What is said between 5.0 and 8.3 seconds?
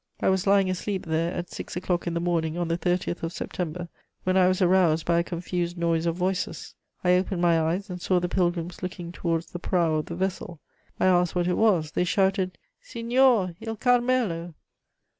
by a confused noise of voices: I opened my eyes, and saw the